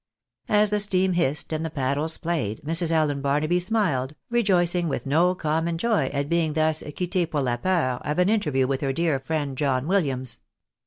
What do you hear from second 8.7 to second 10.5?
her dear friend John Williams.